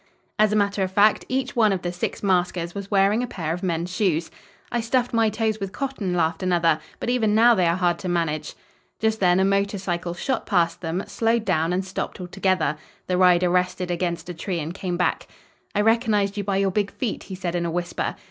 As 0.39 0.51
a 0.51 0.55
matter 0.55 0.81
of 0.81 0.89
fact, 0.89 1.25
each 1.29 1.55
one 1.55 1.71
of 1.71 1.83
the 1.83 1.91
six 1.91 2.23
maskers 2.23 2.73
was 2.73 2.89
wearing 2.89 3.21
a 3.21 3.27
pair 3.27 3.53
of 3.53 3.61
men's 3.61 3.95
shoes. 3.95 4.31
"I 4.71 4.81
stuffed 4.81 5.13
my 5.13 5.29
toes 5.29 5.59
with 5.59 5.73
cotton," 5.73 6.15
laughed 6.15 6.41
another, 6.41 6.79
"but 6.99 7.11
even 7.11 7.35
now 7.35 7.53
they 7.53 7.67
are 7.67 7.75
hard 7.75 7.99
to 7.99 8.09
manage." 8.09 8.55
Just 8.97 9.19
then 9.19 9.39
a 9.39 9.45
motor 9.45 9.77
cycle 9.77 10.15
shot 10.15 10.47
past 10.47 10.81
them, 10.81 11.03
slowed 11.05 11.45
down 11.45 11.71
and 11.71 11.85
stopped 11.85 12.19
altogether. 12.19 12.77
The 13.05 13.19
rider 13.19 13.51
rested 13.51 13.91
it 13.91 13.93
against 13.93 14.27
a 14.27 14.33
tree 14.33 14.57
and 14.59 14.73
came 14.73 14.97
back. 14.97 15.27
"I 15.75 15.81
recognized 15.81 16.35
you 16.35 16.43
by 16.43 16.57
your 16.57 16.71
big 16.71 16.89
feet," 16.89 17.25
he 17.25 17.35
said 17.35 17.53
in 17.53 17.67
a 17.67 17.69
whisper. 17.69 18.15